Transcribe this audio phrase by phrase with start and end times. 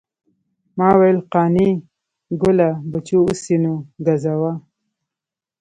[0.77, 1.69] ما ویل قانع
[2.41, 3.73] ګله بچو اوس یې نو
[4.05, 4.53] ګزوه.